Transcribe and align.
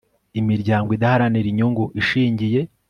imiryango 0.39 0.89
idaharanira 0.97 1.47
inyungu 1.49 1.83
ishingiye 2.01 2.59